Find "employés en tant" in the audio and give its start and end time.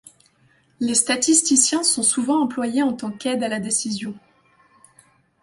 2.41-3.11